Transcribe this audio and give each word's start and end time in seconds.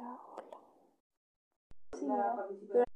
Hola, 0.00 0.18
hola. 1.92 2.86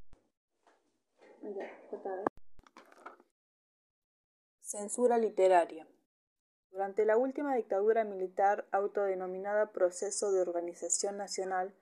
Censura 4.62 5.18
literaria. 5.18 5.86
Durante 6.70 7.04
la 7.04 7.18
última 7.18 7.54
dictadura 7.56 8.04
militar 8.04 8.66
autodenominada 8.72 9.70
Proceso 9.72 10.32
de 10.32 10.40
Organización 10.40 11.18
Nacional, 11.18 11.74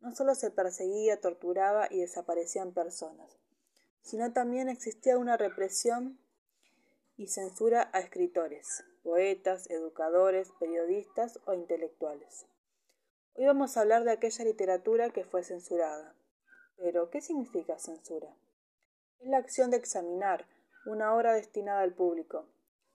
no 0.00 0.10
solo 0.12 0.34
se 0.34 0.50
perseguía, 0.50 1.20
torturaba 1.20 1.86
y 1.88 2.00
desaparecían 2.00 2.72
personas, 2.72 3.38
sino 4.02 4.32
también 4.32 4.68
existía 4.68 5.16
una 5.16 5.36
represión 5.36 6.18
y 7.16 7.28
censura 7.28 7.88
a 7.92 8.00
escritores, 8.00 8.84
poetas, 9.04 9.70
educadores, 9.70 10.50
periodistas 10.58 11.38
o 11.46 11.54
intelectuales. 11.54 12.46
Hoy 13.38 13.44
vamos 13.44 13.76
a 13.76 13.82
hablar 13.82 14.04
de 14.04 14.12
aquella 14.12 14.46
literatura 14.46 15.10
que 15.10 15.22
fue 15.22 15.44
censurada. 15.44 16.14
Pero, 16.78 17.10
¿qué 17.10 17.20
significa 17.20 17.78
censura? 17.78 18.34
Es 19.18 19.28
la 19.28 19.36
acción 19.36 19.70
de 19.70 19.76
examinar 19.76 20.46
una 20.86 21.14
obra 21.14 21.34
destinada 21.34 21.82
al 21.82 21.92
público, 21.92 22.46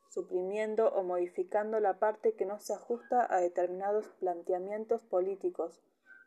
suprimiendo 0.10 0.90
o 0.96 1.04
modificando 1.04 1.80
la 1.80 2.00
parte 2.00 2.34
que 2.34 2.48
no 2.48 2.58
se 2.58 2.74
ajusta 2.74 3.28
a 3.32 3.40
determinados 3.40 4.08
planteamientos 4.20 5.04
políticos, 5.04 5.80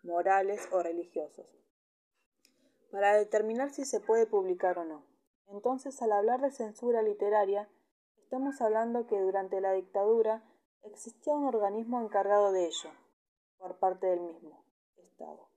morales 0.05 0.69
o 0.71 0.81
religiosos, 0.81 1.49
para 2.93 3.17
determinar 3.17 3.71
si 3.71 3.85
se 3.85 3.99
puede 3.99 4.27
publicar 4.29 4.79
o 4.79 4.85
no. 4.85 5.05
Entonces, 5.49 6.01
al 6.03 6.13
hablar 6.13 6.41
de 6.41 6.53
censura 6.53 7.03
literaria, 7.03 7.69
estamos 8.23 8.61
hablando 8.61 9.09
que 9.09 9.19
durante 9.19 9.61
la 9.61 9.73
dictadura 9.73 10.45
existía 10.85 11.35
un 11.35 11.47
organismo 11.47 12.01
encargado 12.01 12.53
de 12.53 12.67
ello, 12.67 12.91
por 13.65 13.79
parte 13.79 14.07
del 14.07 14.21
mismo 14.21 14.63
Estado. 14.99 15.49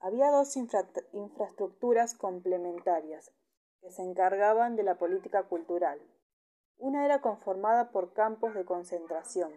Había 0.00 0.30
dos 0.30 0.56
infraestructuras 0.56 2.14
complementarias 2.14 3.32
que 3.80 3.90
se 3.90 4.04
encargaban 4.04 4.76
de 4.76 4.84
la 4.84 4.94
política 4.96 5.42
cultural. 5.48 6.00
Una 6.78 7.04
era 7.04 7.20
conformada 7.22 7.90
por 7.90 8.12
campos 8.12 8.54
de 8.54 8.64
concentración, 8.64 9.52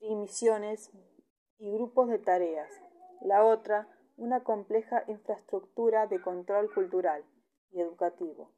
misiones 0.00 0.90
y 1.58 1.70
grupos 1.70 2.08
de 2.08 2.18
tareas. 2.18 2.70
La 3.20 3.44
otra, 3.44 3.86
una 4.16 4.42
compleja 4.42 5.04
infraestructura 5.06 6.06
de 6.06 6.22
control 6.22 6.72
cultural 6.72 7.22
y 7.72 7.80
educativo, 7.82 8.50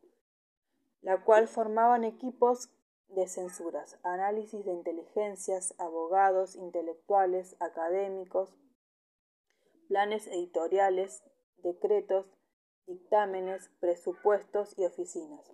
la 1.00 1.24
cual 1.24 1.48
formaban 1.48 2.04
equipos 2.04 2.70
de 3.08 3.28
censuras, 3.28 3.98
análisis 4.02 4.64
de 4.64 4.72
inteligencias, 4.72 5.74
abogados, 5.78 6.56
intelectuales, 6.56 7.56
académicos, 7.60 8.54
planes 9.88 10.26
editoriales, 10.26 11.22
decretos, 11.62 12.26
dictámenes, 12.86 13.70
presupuestos 13.80 14.76
y 14.78 14.84
oficinas. 14.84 15.50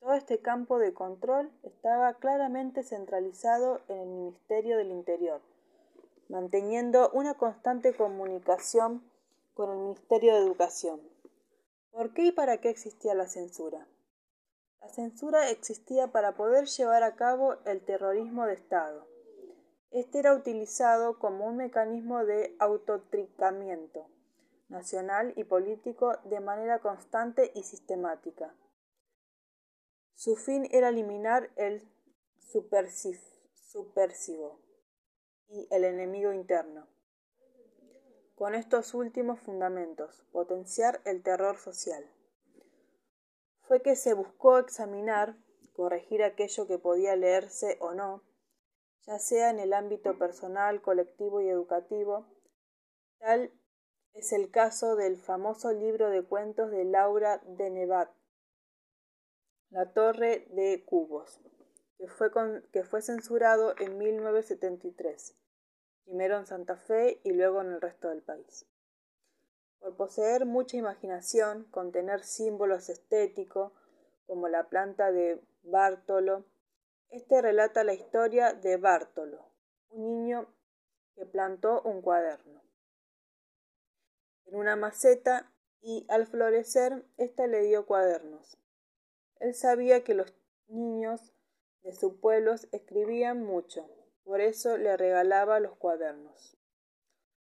Todo 0.00 0.14
este 0.14 0.40
campo 0.40 0.78
de 0.78 0.94
control 0.94 1.52
estaba 1.62 2.14
claramente 2.14 2.82
centralizado 2.82 3.80
en 3.88 3.98
el 3.98 4.08
Ministerio 4.08 4.76
del 4.76 4.90
Interior, 4.90 5.40
manteniendo 6.28 7.10
una 7.10 7.34
constante 7.34 7.94
comunicación 7.94 9.08
con 9.54 9.70
el 9.70 9.78
Ministerio 9.78 10.34
de 10.34 10.40
Educación. 10.40 11.00
¿Por 11.90 12.14
qué 12.14 12.26
y 12.26 12.32
para 12.32 12.58
qué 12.60 12.70
existía 12.70 13.14
la 13.14 13.28
censura? 13.28 13.86
La 14.82 14.88
censura 14.88 15.48
existía 15.48 16.08
para 16.08 16.34
poder 16.34 16.66
llevar 16.66 17.04
a 17.04 17.14
cabo 17.14 17.56
el 17.66 17.84
terrorismo 17.84 18.46
de 18.46 18.54
Estado. 18.54 19.06
Este 19.92 20.18
era 20.18 20.34
utilizado 20.34 21.20
como 21.20 21.46
un 21.46 21.56
mecanismo 21.56 22.24
de 22.24 22.56
autotricamiento 22.58 24.08
nacional 24.68 25.34
y 25.36 25.44
político 25.44 26.16
de 26.24 26.40
manera 26.40 26.80
constante 26.80 27.52
y 27.54 27.62
sistemática. 27.62 28.56
Su 30.14 30.34
fin 30.34 30.66
era 30.72 30.88
eliminar 30.88 31.50
el 31.54 31.88
supersivo 32.38 33.20
y 35.48 35.68
el 35.70 35.84
enemigo 35.84 36.32
interno. 36.32 36.88
Con 38.34 38.56
estos 38.56 38.94
últimos 38.94 39.38
fundamentos, 39.38 40.24
potenciar 40.32 41.00
el 41.04 41.22
terror 41.22 41.56
social 41.58 42.04
fue 43.62 43.82
que 43.82 43.96
se 43.96 44.14
buscó 44.14 44.58
examinar, 44.58 45.36
corregir 45.72 46.22
aquello 46.22 46.66
que 46.66 46.78
podía 46.78 47.16
leerse 47.16 47.76
o 47.80 47.92
no, 47.92 48.22
ya 49.06 49.18
sea 49.18 49.50
en 49.50 49.58
el 49.58 49.72
ámbito 49.72 50.18
personal, 50.18 50.82
colectivo 50.82 51.40
y 51.40 51.48
educativo. 51.48 52.26
Tal 53.18 53.52
es 54.14 54.32
el 54.32 54.50
caso 54.50 54.96
del 54.96 55.16
famoso 55.16 55.72
libro 55.72 56.10
de 56.10 56.22
cuentos 56.22 56.70
de 56.70 56.84
Laura 56.84 57.38
de 57.46 57.70
Nevat, 57.70 58.10
La 59.70 59.92
Torre 59.92 60.46
de 60.50 60.84
Cubos, 60.84 61.40
que 61.98 62.06
que 62.72 62.84
fue 62.84 63.00
censurado 63.00 63.74
en 63.78 63.96
1973, 63.96 65.36
primero 66.04 66.36
en 66.36 66.46
Santa 66.46 66.76
Fe 66.76 67.20
y 67.24 67.32
luego 67.32 67.62
en 67.62 67.72
el 67.72 67.80
resto 67.80 68.08
del 68.08 68.22
país. 68.22 68.66
Por 69.82 69.96
poseer 69.96 70.46
mucha 70.46 70.78
imaginación, 70.78 71.64
contener 71.64 72.22
símbolos 72.22 72.88
estéticos, 72.88 73.72
como 74.26 74.48
la 74.48 74.70
planta 74.70 75.12
de 75.12 75.42
Bártolo, 75.62 76.46
este 77.10 77.42
relata 77.42 77.84
la 77.84 77.92
historia 77.92 78.54
de 78.54 78.78
Bártolo, 78.78 79.44
un 79.90 80.06
niño 80.06 80.46
que 81.14 81.26
plantó 81.26 81.82
un 81.82 82.00
cuaderno 82.00 82.62
en 84.52 84.58
una 84.58 84.76
maceta 84.76 85.50
y 85.80 86.06
al 86.08 86.26
florecer 86.26 87.04
ésta 87.16 87.46
le 87.46 87.62
dio 87.62 87.86
cuadernos. 87.86 88.58
Él 89.40 89.54
sabía 89.54 90.04
que 90.04 90.14
los 90.14 90.32
niños 90.68 91.32
de 91.82 91.94
su 91.94 92.20
pueblo 92.20 92.54
escribían 92.70 93.42
mucho, 93.42 93.88
por 94.24 94.40
eso 94.40 94.76
le 94.76 94.96
regalaba 94.96 95.58
los 95.58 95.74
cuadernos. 95.76 96.56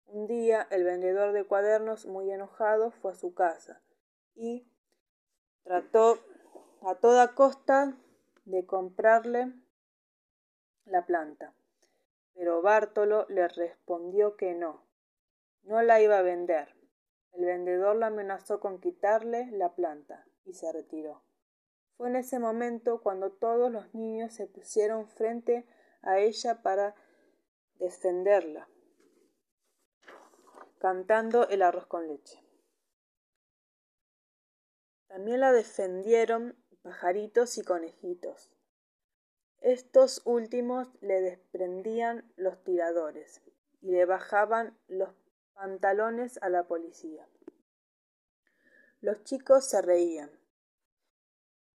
Un 0.06 0.26
día 0.26 0.66
el 0.70 0.84
vendedor 0.84 1.32
de 1.32 1.44
cuadernos, 1.44 2.06
muy 2.06 2.30
enojado, 2.30 2.90
fue 2.90 3.12
a 3.12 3.16
su 3.16 3.34
casa 3.34 3.82
y 4.34 4.68
trató 5.62 6.18
a 6.82 6.94
toda 6.96 7.34
costa 7.34 7.96
de 8.44 8.66
comprarle 8.66 9.52
la 10.84 11.06
planta. 11.06 11.54
Pero 12.34 12.62
Bártolo 12.62 13.26
le 13.28 13.48
respondió 13.48 14.36
que 14.36 14.54
no, 14.54 14.84
no 15.62 15.82
la 15.82 16.00
iba 16.00 16.18
a 16.18 16.22
vender. 16.22 16.74
El 17.32 17.46
vendedor 17.46 17.96
la 17.96 18.08
amenazó 18.08 18.60
con 18.60 18.80
quitarle 18.80 19.50
la 19.52 19.74
planta 19.74 20.26
y 20.44 20.54
se 20.54 20.70
retiró. 20.72 21.22
Fue 21.96 22.08
en 22.08 22.16
ese 22.16 22.38
momento 22.38 23.00
cuando 23.00 23.32
todos 23.32 23.70
los 23.70 23.94
niños 23.94 24.34
se 24.34 24.46
pusieron 24.46 25.08
frente 25.08 25.66
a 26.02 26.18
ella 26.18 26.62
para 26.62 26.94
defenderla 27.78 28.68
cantando 30.84 31.48
el 31.48 31.62
arroz 31.62 31.86
con 31.86 32.08
leche. 32.08 32.44
También 35.06 35.40
la 35.40 35.50
defendieron 35.50 36.62
pajaritos 36.82 37.56
y 37.56 37.62
conejitos. 37.62 38.52
Estos 39.62 40.20
últimos 40.26 40.90
le 41.00 41.22
desprendían 41.22 42.30
los 42.36 42.62
tiradores 42.64 43.40
y 43.80 43.92
le 43.92 44.04
bajaban 44.04 44.78
los 44.86 45.08
pantalones 45.54 46.38
a 46.42 46.50
la 46.50 46.64
policía. 46.64 47.26
Los 49.00 49.24
chicos 49.24 49.66
se 49.66 49.80
reían. 49.80 50.38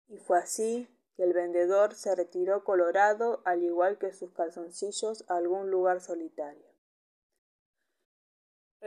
Y 0.08 0.18
fue 0.18 0.38
así 0.38 0.86
que 1.16 1.22
el 1.22 1.32
vendedor 1.32 1.94
se 1.94 2.14
retiró 2.14 2.62
colorado 2.62 3.40
al 3.46 3.62
igual 3.62 3.96
que 3.96 4.12
sus 4.12 4.32
calzoncillos 4.32 5.24
a 5.30 5.38
algún 5.38 5.70
lugar 5.70 6.02
solitario. 6.02 6.67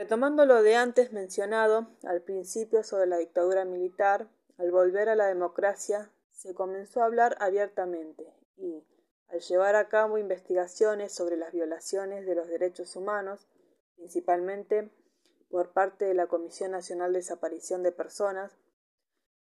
Retomando 0.02 0.46
lo 0.46 0.64
de 0.64 0.74
antes 0.74 1.12
mencionado 1.12 1.86
al 2.02 2.22
principio 2.22 2.82
sobre 2.82 3.06
la 3.06 3.18
dictadura 3.18 3.64
militar, 3.64 4.28
al 4.58 4.72
volver 4.72 5.08
a 5.08 5.14
la 5.14 5.28
democracia 5.28 6.10
se 6.32 6.54
comenzó 6.54 7.02
a 7.02 7.04
hablar 7.04 7.36
abiertamente 7.38 8.34
y, 8.56 8.84
al 9.28 9.38
llevar 9.38 9.76
a 9.76 9.88
cabo 9.88 10.18
investigaciones 10.18 11.12
sobre 11.14 11.36
las 11.36 11.52
violaciones 11.52 12.26
de 12.26 12.34
los 12.34 12.48
derechos 12.48 12.96
humanos, 12.96 13.46
principalmente 13.94 14.90
por 15.48 15.72
parte 15.72 16.06
de 16.06 16.14
la 16.14 16.26
Comisión 16.26 16.72
Nacional 16.72 17.12
de 17.12 17.20
Desaparición 17.20 17.84
de 17.84 17.92
Personas, 17.92 18.58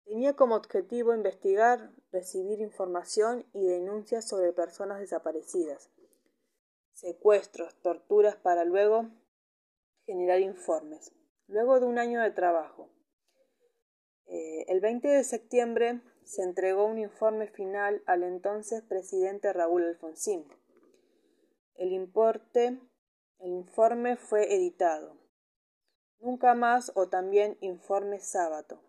tenía 0.06 0.36
como 0.36 0.54
objetivo 0.54 1.16
investigar, 1.16 1.90
recibir 2.12 2.60
información 2.60 3.44
y 3.54 3.66
denuncias 3.66 4.28
sobre 4.28 4.54
personas 4.54 5.00
desaparecidas, 5.00 5.90
secuestros, 6.92 7.74
torturas 7.82 8.36
para 8.36 8.66
luego 8.66 9.10
generar 10.06 10.40
informes. 10.40 11.12
Luego 11.48 11.80
de 11.80 11.86
un 11.86 11.98
año 11.98 12.22
de 12.22 12.32
trabajo, 12.32 12.90
eh, 14.26 14.66
el 14.68 14.80
20 14.80 15.08
de 15.08 15.24
septiembre 15.24 16.02
se 16.24 16.44
entregó 16.44 16.86
un 16.86 16.98
informe 16.98 17.48
final 17.48 18.02
al 18.06 18.24
entonces 18.24 18.82
presidente 18.84 19.52
Raúl 19.52 19.84
Alfonsín. 19.84 20.48
El 21.76 21.92
importe 21.92 22.80
El 23.40 23.52
informe 23.52 24.16
fue 24.16 24.56
editado. 24.56 25.18
Nunca 26.20 26.54
más 26.54 26.94
o 26.96 27.10
también 27.10 27.58
informe 27.60 28.20
sábato. 28.20 28.82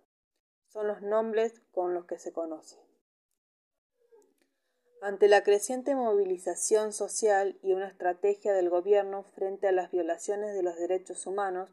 Son 0.68 0.86
los 0.86 1.02
nombres 1.02 1.60
con 1.72 1.92
los 1.92 2.04
que 2.04 2.18
se 2.18 2.32
conoce. 2.32 2.83
Ante 5.04 5.28
la 5.28 5.42
creciente 5.42 5.94
movilización 5.94 6.94
social 6.94 7.58
y 7.62 7.74
una 7.74 7.88
estrategia 7.88 8.54
del 8.54 8.70
gobierno 8.70 9.22
frente 9.22 9.68
a 9.68 9.72
las 9.72 9.90
violaciones 9.90 10.54
de 10.54 10.62
los 10.62 10.78
derechos 10.78 11.26
humanos, 11.26 11.68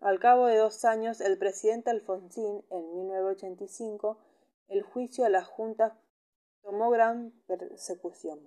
al 0.00 0.18
cabo 0.18 0.46
de 0.46 0.56
dos 0.56 0.86
años 0.86 1.20
el 1.20 1.36
presidente 1.36 1.90
Alfonsín, 1.90 2.64
en 2.70 2.94
1985, 2.96 4.16
el 4.68 4.82
juicio 4.84 5.26
a 5.26 5.28
las 5.28 5.46
juntas 5.46 5.92
tomó 6.62 6.88
gran 6.88 7.34
persecución. 7.46 8.40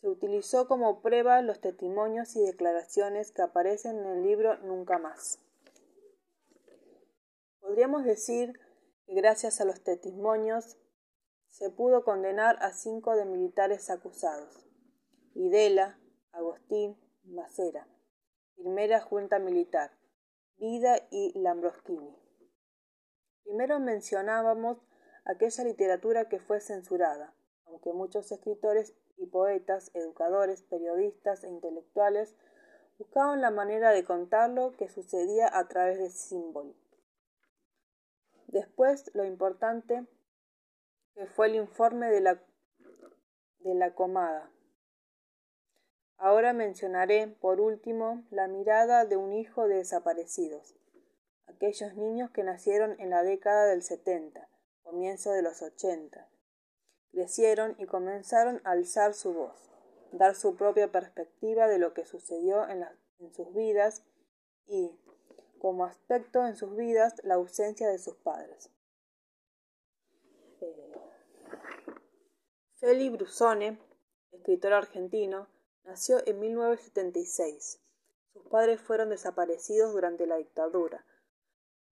Se 0.00 0.08
utilizó 0.08 0.66
como 0.66 1.00
prueba 1.00 1.40
los 1.40 1.60
testimonios 1.60 2.34
y 2.34 2.40
declaraciones 2.40 3.30
que 3.30 3.42
aparecen 3.42 3.96
en 3.96 4.06
el 4.06 4.22
libro 4.24 4.58
Nunca 4.64 4.98
más. 4.98 5.38
Podríamos 7.60 8.02
decir 8.02 8.58
que 9.06 9.14
gracias 9.14 9.60
a 9.60 9.64
los 9.64 9.84
testimonios 9.84 10.76
se 11.48 11.70
pudo 11.70 12.04
condenar 12.04 12.56
a 12.60 12.72
cinco 12.72 13.16
de 13.16 13.24
militares 13.24 13.90
acusados. 13.90 14.66
Videla, 15.34 15.98
Agustín, 16.32 16.96
Macera, 17.24 17.86
primera 18.56 19.00
junta 19.00 19.38
militar, 19.38 19.90
Vida 20.56 20.96
y 21.10 21.38
Lambroschini. 21.38 22.16
Primero 23.44 23.80
mencionábamos 23.80 24.78
aquella 25.24 25.64
literatura 25.64 26.28
que 26.28 26.38
fue 26.38 26.60
censurada, 26.60 27.34
aunque 27.66 27.92
muchos 27.92 28.30
escritores 28.32 28.94
y 29.16 29.26
poetas, 29.26 29.90
educadores, 29.94 30.62
periodistas 30.62 31.44
e 31.44 31.48
intelectuales 31.48 32.34
buscaban 32.98 33.40
la 33.40 33.50
manera 33.50 33.92
de 33.92 34.04
contar 34.04 34.50
lo 34.50 34.76
que 34.76 34.88
sucedía 34.88 35.48
a 35.52 35.68
través 35.68 35.98
de 35.98 36.10
símbolos. 36.10 36.76
Después, 38.48 39.10
lo 39.14 39.24
importante 39.24 40.06
que 41.18 41.26
fue 41.26 41.48
el 41.48 41.56
informe 41.56 42.08
de 42.10 42.20
la, 42.20 42.40
de 43.58 43.74
la 43.74 43.92
comada. 43.92 44.52
Ahora 46.16 46.52
mencionaré, 46.52 47.26
por 47.26 47.60
último, 47.60 48.24
la 48.30 48.46
mirada 48.46 49.04
de 49.04 49.16
un 49.16 49.32
hijo 49.32 49.66
de 49.66 49.78
desaparecidos, 49.78 50.76
aquellos 51.46 51.96
niños 51.96 52.30
que 52.30 52.44
nacieron 52.44 52.94
en 53.00 53.10
la 53.10 53.24
década 53.24 53.66
del 53.66 53.82
70, 53.82 54.48
comienzo 54.84 55.32
de 55.32 55.42
los 55.42 55.60
80. 55.60 56.28
Crecieron 57.10 57.74
y 57.78 57.86
comenzaron 57.86 58.60
a 58.62 58.70
alzar 58.70 59.12
su 59.12 59.32
voz, 59.32 59.72
dar 60.12 60.36
su 60.36 60.54
propia 60.54 60.92
perspectiva 60.92 61.66
de 61.66 61.78
lo 61.78 61.94
que 61.94 62.04
sucedió 62.04 62.68
en, 62.68 62.86
en 63.18 63.34
sus 63.34 63.52
vidas 63.54 64.04
y, 64.68 64.96
como 65.58 65.84
aspecto 65.84 66.46
en 66.46 66.54
sus 66.54 66.76
vidas, 66.76 67.14
la 67.24 67.34
ausencia 67.34 67.88
de 67.88 67.98
sus 67.98 68.14
padres. 68.18 68.70
Eh, 70.60 70.88
Feli 72.80 73.10
Brusone, 73.10 73.76
escritor 74.30 74.72
argentino, 74.72 75.48
nació 75.82 76.24
en 76.26 76.38
1976. 76.38 77.80
Sus 78.32 78.46
padres 78.46 78.80
fueron 78.80 79.10
desaparecidos 79.10 79.92
durante 79.92 80.28
la 80.28 80.36
dictadura. 80.36 81.04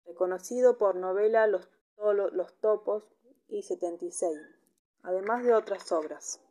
Reconocido 0.06 0.78
por 0.78 0.96
novela 0.96 1.48
Los, 1.48 1.70
Los 2.34 2.60
Topos 2.60 3.06
y 3.48 3.64
76, 3.64 4.38
además 5.04 5.46
de 5.46 5.54
otras 5.54 5.90
obras. 5.94 6.42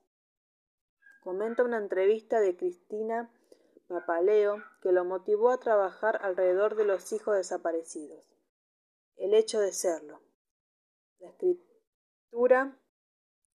Comenta 1.22 1.62
una 1.62 1.76
entrevista 1.76 2.40
de 2.40 2.56
Cristina 2.56 3.30
Papaleo 3.86 4.62
que 4.80 4.92
lo 4.92 5.04
motivó 5.04 5.50
a 5.50 5.60
trabajar 5.60 6.20
alrededor 6.22 6.76
de 6.76 6.86
los 6.86 7.12
hijos 7.12 7.36
desaparecidos. 7.36 8.24
El 9.16 9.34
hecho 9.34 9.60
de 9.60 9.72
serlo. 9.72 10.22
La 11.18 11.28
escritura 11.28 12.81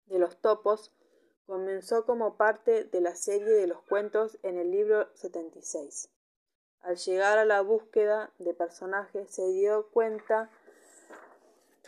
de 0.06 0.18
los 0.18 0.40
topos 0.40 0.92
comenzó 1.46 2.06
como 2.06 2.36
parte 2.36 2.84
de 2.84 3.00
la 3.00 3.14
serie 3.14 3.50
de 3.50 3.66
los 3.66 3.82
cuentos 3.82 4.38
en 4.42 4.58
el 4.58 4.70
libro 4.70 5.08
76. 5.14 6.10
Al 6.80 6.96
llegar 6.96 7.38
a 7.38 7.44
la 7.44 7.60
búsqueda 7.60 8.32
de 8.38 8.54
personajes 8.54 9.30
se 9.30 9.46
dio 9.52 9.88
cuenta 9.90 10.50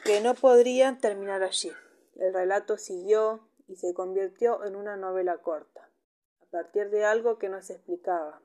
que 0.04 0.20
no 0.20 0.34
podrían 0.34 1.00
terminar 1.00 1.42
allí. 1.42 1.72
El 2.14 2.32
relato 2.32 2.78
siguió 2.78 3.48
y 3.66 3.76
se 3.76 3.92
convirtió 3.92 4.64
en 4.64 4.76
una 4.76 4.96
novela 4.96 5.38
corta, 5.38 5.90
a 6.40 6.46
partir 6.46 6.90
de 6.90 7.04
algo 7.04 7.38
que 7.38 7.48
no 7.48 7.60
se 7.60 7.74
explicaba 7.74 8.40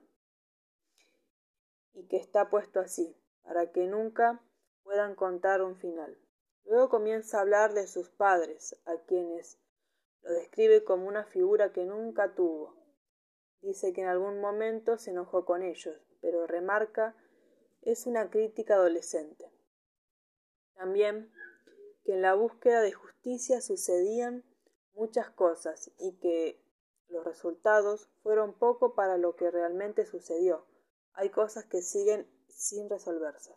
y 1.94 2.08
que 2.08 2.18
está 2.18 2.50
puesto 2.50 2.80
así, 2.80 3.16
para 3.44 3.72
que 3.72 3.88
nunca 3.88 4.42
puedan 4.84 5.16
contar 5.16 5.62
un 5.62 5.78
final. 5.78 6.18
Luego 6.66 6.90
comienza 6.90 7.38
a 7.38 7.42
hablar 7.42 7.74
de 7.74 7.88
sus 7.88 8.10
padres, 8.10 8.78
a 8.86 8.98
quienes 9.06 9.60
lo 10.22 10.32
describe 10.32 10.84
como 10.84 11.08
una 11.08 11.26
figura 11.26 11.74
que 11.74 11.86
nunca 11.86 12.34
tuvo. 12.34 12.76
Dice 13.62 13.94
que 13.94 14.02
en 14.02 14.08
algún 14.08 14.40
momento 14.40 14.98
se 14.98 15.12
enojó 15.12 15.46
con 15.46 15.64
ellos, 15.64 15.96
pero 16.22 16.48
remarca 16.48 17.16
es 17.82 18.06
una 18.06 18.30
crítica 18.30 18.76
adolescente. 18.76 19.52
También 20.76 21.32
que 22.04 22.14
en 22.14 22.22
la 22.22 22.34
búsqueda 22.34 22.82
de 22.82 22.92
justicia 22.92 23.62
sucedían 23.62 24.44
muchas 24.94 25.30
cosas 25.30 25.92
y 26.00 26.14
que 26.20 26.60
los 27.08 27.24
resultados 27.26 28.10
fueron 28.24 28.54
poco 28.54 28.96
para 28.96 29.18
lo 29.18 29.36
que 29.36 29.52
realmente 29.52 30.06
sucedió. 30.06 30.66
Hay 31.14 31.30
cosas 31.30 31.66
que 31.66 31.82
siguen 31.82 32.28
sin 32.48 32.90
resolverse. 32.90 33.54